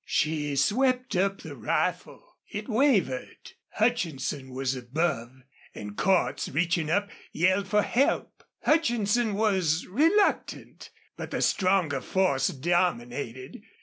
[0.03, 2.39] She swept up the rifle.
[2.51, 3.51] It wavered.
[3.75, 5.29] Hutchinson was above,
[5.75, 8.43] and Cordts, reaching up, yelled for help.
[8.63, 10.89] Hutchinson was reluctant.
[11.17, 13.61] But the stronger force dominated.